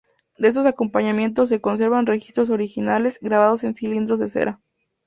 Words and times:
De 0.39 0.47
estos 0.47 0.65
acompañamientos 0.65 1.47
se 1.49 1.61
conservan 1.61 2.07
registros 2.07 2.49
originales 2.49 3.19
grabados 3.21 3.63
en 3.63 3.75
cilindros 3.75 4.19
de 4.19 4.29
cera. 4.29 4.59